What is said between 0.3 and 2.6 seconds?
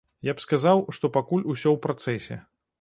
б сказаў, што пакуль усё ў працэсе.